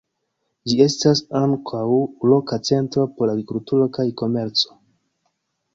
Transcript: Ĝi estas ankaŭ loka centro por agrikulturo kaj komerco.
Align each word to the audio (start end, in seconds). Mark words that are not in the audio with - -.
Ĝi 0.69 0.77
estas 0.85 1.21
ankaŭ 1.41 1.83
loka 2.33 2.59
centro 2.71 3.07
por 3.19 3.35
agrikulturo 3.35 3.91
kaj 3.99 4.09
komerco. 4.23 4.79